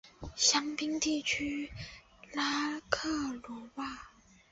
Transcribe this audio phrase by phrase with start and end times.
[0.35, 1.71] 香槟地区
[2.33, 3.07] 拉克
[3.43, 4.09] 鲁瓦。